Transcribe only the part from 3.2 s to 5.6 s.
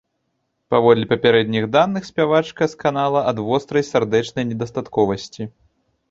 ад вострай сардэчнай недастатковасці.